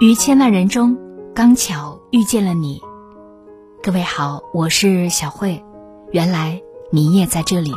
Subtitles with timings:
[0.00, 0.98] 于千万人中，
[1.36, 2.82] 刚巧遇见了你。
[3.80, 5.64] 各位好，我是小慧。
[6.10, 7.70] 原来你也在这里。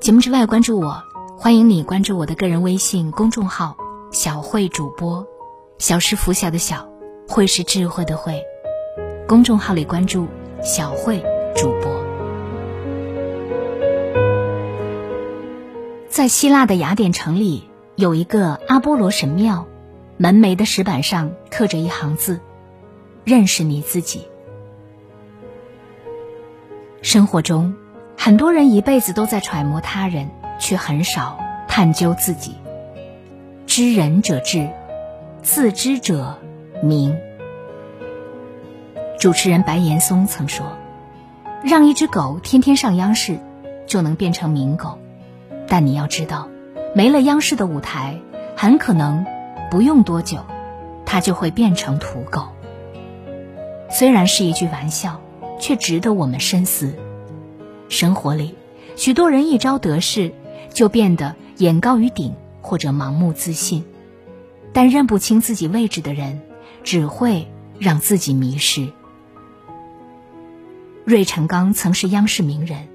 [0.00, 1.00] 节目之外，关注我，
[1.38, 3.76] 欢迎你关注我的个人微信公众号
[4.10, 5.24] “小慧主播”。
[5.78, 6.88] 小是拂晓的小，
[7.28, 8.42] 慧是智慧的慧。
[9.28, 10.26] 公众号里关注
[10.60, 11.22] “小慧
[11.54, 12.02] 主播”。
[16.10, 19.68] 在希腊的雅典城里，有一个阿波罗神庙。
[20.22, 22.38] 门楣的石板上刻着一行字
[23.26, 24.28] ：“认识你自己。”
[27.02, 27.74] 生活中，
[28.16, 32.54] 很多人一辈子都在揣摩他人，却很少探究自己。
[33.66, 34.70] 知人者智，
[35.42, 36.38] 自知者
[36.84, 37.18] 明。
[39.18, 40.64] 主持人白岩松曾说
[41.66, 43.40] ：“让一只狗天天上央视，
[43.88, 45.00] 就能变成名狗。
[45.66, 46.48] 但你要知道，
[46.94, 48.20] 没了央视的舞台，
[48.56, 49.26] 很可能……”
[49.72, 50.44] 不用多久，
[51.06, 52.48] 它就会变成土狗。
[53.88, 55.18] 虽然是一句玩笑，
[55.58, 56.94] 却值得我们深思。
[57.88, 58.54] 生活里，
[58.96, 60.34] 许多人一朝得势，
[60.74, 63.82] 就变得眼高于顶或者盲目自信，
[64.74, 66.42] 但认不清自己位置的人，
[66.84, 67.48] 只会
[67.78, 68.92] 让自己迷失。
[71.06, 72.88] 芮成钢曾是央视名人，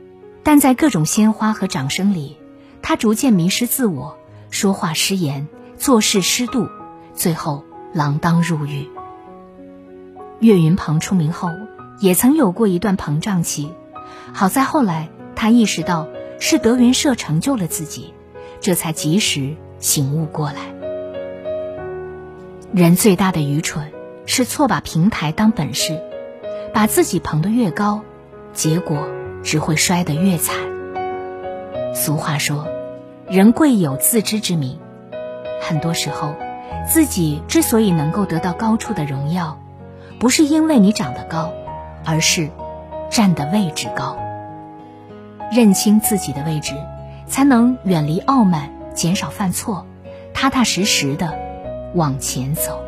[0.44, 2.38] 但在各种鲜花和掌声里，
[2.84, 4.16] 他逐渐迷失自我，
[4.52, 5.48] 说话失言。
[5.78, 6.68] 做事失度，
[7.14, 8.90] 最后锒铛入狱。
[10.40, 11.50] 岳云鹏出名后，
[12.00, 13.72] 也曾有过一段膨胀期，
[14.34, 16.08] 好在后来他意识到
[16.40, 18.14] 是德云社成就了自己，
[18.60, 20.74] 这才及时醒悟过来。
[22.74, 23.92] 人最大的愚蠢
[24.26, 26.02] 是错把平台当本事，
[26.74, 28.02] 把自己捧得越高，
[28.52, 29.08] 结果
[29.44, 30.56] 只会摔得越惨。
[31.94, 32.68] 俗话说
[33.30, 34.80] ：“人贵有自知之明。”
[35.62, 36.36] 很多时候，
[36.88, 39.58] 自己之所以能够得到高处的荣耀，
[40.20, 41.52] 不是因为你长得高，
[42.06, 42.50] 而是
[43.10, 44.18] 站的位置高。
[45.52, 46.76] 认清自己的位置，
[47.26, 49.86] 才能远离傲慢，减少犯错，
[50.34, 51.38] 踏踏实实的
[51.94, 52.80] 往前走。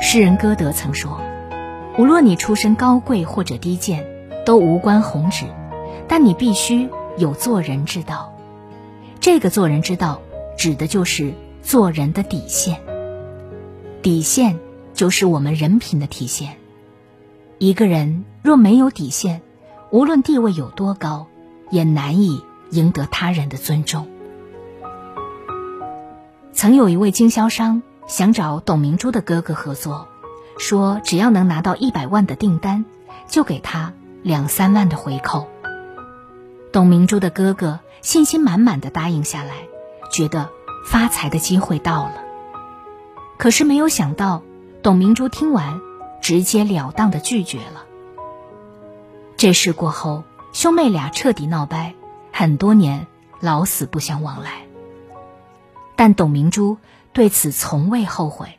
[0.00, 1.20] 诗人歌德曾说
[1.98, 4.04] ：“无论你出身高贵或者低贱，
[4.44, 5.46] 都无关宏旨，
[6.06, 8.33] 但你必须有做人之道。”
[9.24, 10.20] 这个做人之道，
[10.58, 12.78] 指的就是做人的底线。
[14.02, 14.60] 底线
[14.92, 16.58] 就是我们人品的体现。
[17.56, 19.40] 一个人若没有底线，
[19.88, 21.26] 无论地位有多高，
[21.70, 24.06] 也难以赢得他人的尊重。
[26.52, 30.06] 曾有一位经销商想找董明珠的哥哥合作，
[30.58, 32.84] 说只要能拿到一百万的订单，
[33.26, 35.48] 就给他两三万的回扣。
[36.72, 37.80] 董明珠的哥哥。
[38.04, 39.66] 信心满满的答应下来，
[40.12, 40.50] 觉得
[40.84, 42.22] 发财的机会到了。
[43.38, 44.42] 可是没有想到，
[44.82, 45.80] 董明珠听完，
[46.20, 47.86] 直截了当的拒绝了。
[49.38, 50.22] 这事过后，
[50.52, 51.94] 兄妹俩彻底闹掰，
[52.30, 53.06] 很多年
[53.40, 54.66] 老死不相往来。
[55.96, 56.76] 但董明珠
[57.14, 58.58] 对此从未后悔，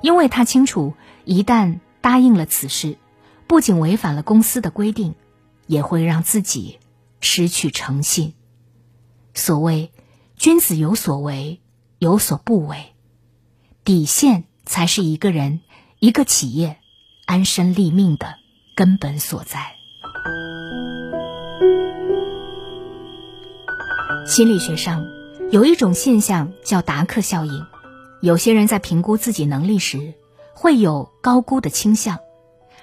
[0.00, 0.94] 因为她清楚，
[1.26, 2.96] 一旦答应了此事，
[3.46, 5.16] 不仅违反了公司的规定，
[5.66, 6.78] 也会让自己
[7.20, 8.32] 失去诚信。
[9.34, 9.92] 所谓
[10.36, 11.60] “君子有所为，
[11.98, 12.94] 有所不为”，
[13.84, 15.60] 底线才是一个人、
[15.98, 16.78] 一个企业
[17.26, 18.34] 安身立命的
[18.74, 19.72] 根本所在。
[24.26, 25.04] 心理学上
[25.50, 27.66] 有一种现象叫达克效应，
[28.20, 30.14] 有些人在评估自己能力时
[30.54, 32.18] 会有高估的倾向，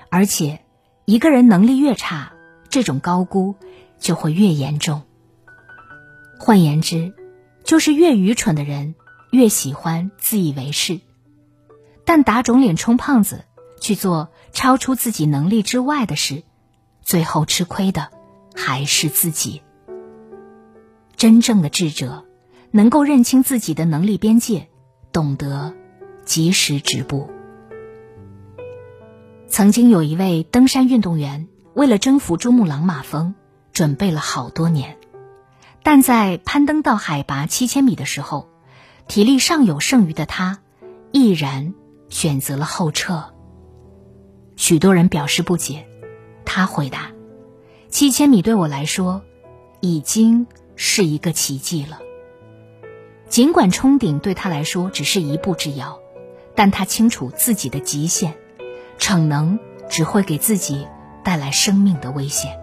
[0.09, 0.61] 而且
[1.05, 2.33] 一个人能力越差，
[2.69, 3.55] 这种高估
[3.99, 5.03] 就会越严重。
[6.39, 7.13] 换言之，
[7.63, 8.95] 就是越愚蠢的人
[9.31, 10.99] 越喜欢自以为是，
[12.05, 13.45] 但打肿脸充胖子
[13.81, 16.43] 去做超出自己能力之外的事，
[17.01, 18.09] 最后吃亏的
[18.55, 19.61] 还是自己。
[21.15, 22.25] 真正的智者
[22.71, 24.67] 能够认清自己的能力边界，
[25.11, 25.73] 懂得
[26.23, 27.29] 及时止步。
[29.47, 33.33] 曾经有一位登山运动员，为了征服珠穆朗玛峰，
[33.73, 34.97] 准备了好多年。
[35.89, 38.49] 但在攀登到海拔七千米的时候，
[39.07, 40.59] 体力尚有剩余的他，
[41.13, 41.73] 毅然
[42.09, 43.33] 选择了后撤。
[44.57, 45.87] 许多人表示不解，
[46.43, 47.13] 他回答
[47.87, 49.21] ：“七千米对我来说，
[49.79, 51.99] 已经是一个奇迹了。
[53.29, 55.99] 尽管冲顶对他来说只是一步之遥，
[56.53, 58.33] 但他清楚自己的极限，
[58.97, 59.57] 逞能
[59.89, 60.85] 只会给自己
[61.23, 62.59] 带来生命的危险。”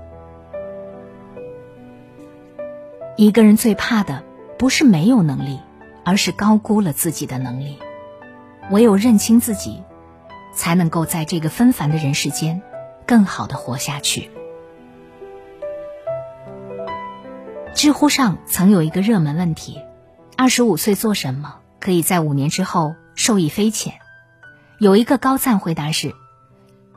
[3.16, 4.24] 一个人最怕的
[4.58, 5.60] 不是没有能力，
[6.04, 7.78] 而是高估了自己的能力。
[8.70, 9.82] 唯有认清自己，
[10.52, 12.60] 才能够在这个纷繁的人世间，
[13.06, 14.30] 更好的活下去。
[17.72, 19.80] 知乎上曾有一个热门问题：
[20.36, 23.94] 二十五岁做什么可以在五年之后受益匪浅？
[24.78, 26.14] 有一个高赞回答是：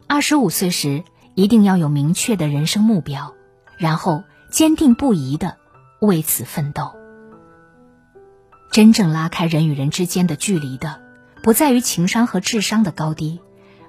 [0.08, 1.04] 二十五岁时
[1.36, 3.36] 一定要有明确的人生目标，
[3.78, 5.58] 然后坚定不移的
[6.00, 6.94] 为此奋斗。
[8.72, 11.02] 真正拉开人与人之间的距离的。
[11.44, 13.40] 不在于情商和智商的高低，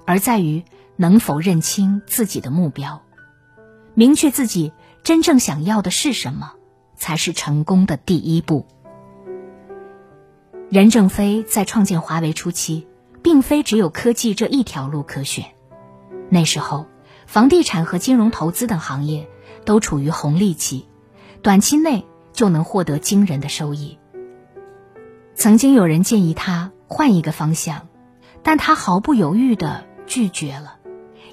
[0.05, 0.63] 而在于
[0.95, 3.01] 能否认清自己的目标，
[3.95, 4.71] 明确自己
[5.03, 6.53] 真正想要的是什么，
[6.95, 8.65] 才是成功的第一步。
[10.69, 12.87] 任正非在创建华为初期，
[13.21, 15.47] 并非只有科技这一条路可选，
[16.29, 16.87] 那时候，
[17.27, 19.27] 房地产和金融投资等行业
[19.65, 20.87] 都处于红利期，
[21.41, 23.97] 短期内就能获得惊人的收益。
[25.35, 26.71] 曾经有人建议他。
[26.91, 27.87] 换一个方向，
[28.41, 30.79] 但他毫不犹豫的拒绝了，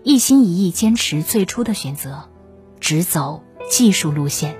[0.02, 2.28] 一心一意坚持最初的选择，
[2.78, 4.58] 只走技术路线。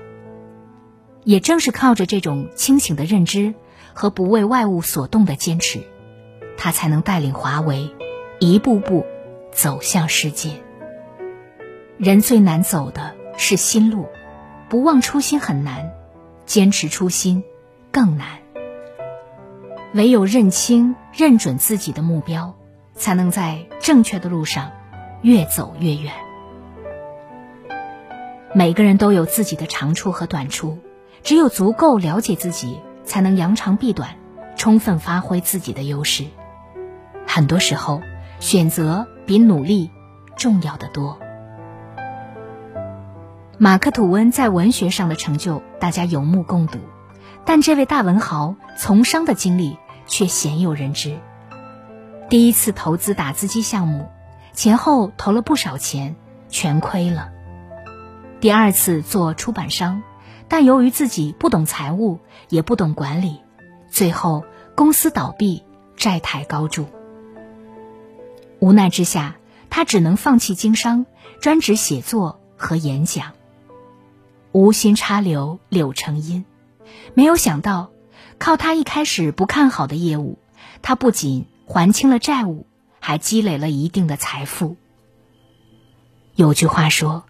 [1.23, 3.53] 也正是靠着这种清醒的认知
[3.93, 5.83] 和不为外物所动的坚持，
[6.57, 7.93] 他才能带领华为
[8.39, 9.05] 一步步
[9.51, 10.63] 走向世界。
[11.99, 14.07] 人最难走的是心路，
[14.69, 15.93] 不忘初心很难，
[16.45, 17.43] 坚持初心
[17.91, 18.27] 更难。
[19.93, 22.53] 唯有认清、认准自己的目标，
[22.93, 24.71] 才能在正确的路上
[25.21, 26.11] 越走越远。
[28.53, 30.77] 每个人都有自己的长处和短处，
[31.23, 34.15] 只有足够了解自己，才能扬长避短，
[34.57, 36.25] 充分发挥自己的优势。
[37.25, 38.01] 很多时候，
[38.39, 39.91] 选择比努力
[40.35, 41.17] 重要的多。
[43.59, 46.77] 马克·吐温在文学上的成就，大家有目共睹。
[47.43, 51.17] 但这位大文豪从商的经历却鲜有人知。
[52.29, 54.09] 第一次投资打字机项目，
[54.53, 56.15] 前后投了不少钱，
[56.49, 57.31] 全亏了。
[58.39, 60.03] 第二次做出版商，
[60.47, 62.19] 但由于自己不懂财务，
[62.49, 63.41] 也不懂管理，
[63.89, 64.43] 最后
[64.75, 65.63] 公司倒闭，
[65.95, 66.85] 债台高筑。
[68.59, 69.37] 无奈之下，
[69.71, 71.07] 他只能放弃经商，
[71.41, 73.31] 专职写作和演讲。
[74.51, 76.45] 无心插柳柳成荫。
[77.13, 77.91] 没有想到，
[78.39, 80.39] 靠他一开始不看好的业务，
[80.81, 82.65] 他不仅还清了债务，
[82.99, 84.77] 还积累了一定的财富。
[86.35, 87.25] 有句话说：“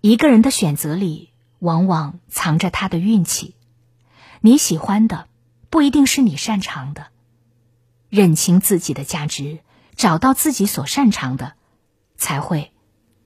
[0.00, 3.54] 一个人的选择里，往往藏着他的运气。
[4.40, 5.28] 你喜欢的，
[5.70, 7.06] 不一定是你擅长的。
[8.08, 9.60] 认清自己的价值，
[9.94, 11.54] 找到自己所擅长的，
[12.16, 12.72] 才会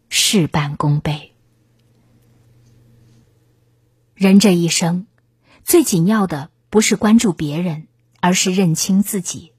[0.09, 1.30] 事半功倍。
[4.20, 5.06] 人这一生。”
[5.64, 7.87] 最紧要的不是关注别人，
[8.20, 9.52] 而是认清自己。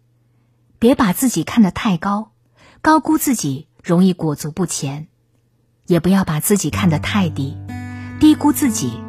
[0.78, 2.32] 别把自己看得太高，
[2.82, 5.08] 高估自己容易裹足不前；
[5.88, 7.58] 也不要把自己看得太低，
[8.20, 9.00] 低估自己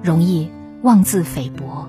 [0.00, 0.48] 容易
[0.82, 1.88] 妄自菲薄。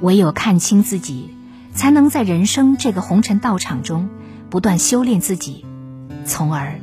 [0.00, 1.36] 唯有看清自己，
[1.74, 4.08] 才能在人生这个红尘道场中
[4.48, 5.66] 不断修炼自己，
[6.24, 6.80] 从而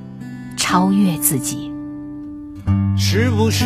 [0.55, 1.71] 超越自己。
[2.95, 3.65] 是不是